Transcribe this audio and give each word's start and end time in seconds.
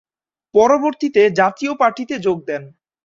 পরবর্তীতে 0.55 1.21
জাতীয় 1.31 1.71
পার্টিতে 1.75 2.15
যোগ 2.19 2.37
দেন। 2.45 2.63